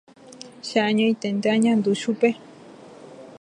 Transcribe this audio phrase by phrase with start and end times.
[0.67, 2.29] Che añoiténte añandu chupe.